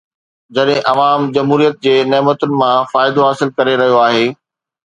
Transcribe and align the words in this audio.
جڏهن 0.57 0.79
عوام 0.91 1.27
جمهوريت 1.35 1.77
جي 1.87 1.93
نعمتن 2.13 2.57
مان 2.63 2.91
فائدو 2.95 3.29
حاصل 3.29 3.55
ڪري 3.59 3.81
رهيو 3.83 4.03
آهي. 4.09 4.27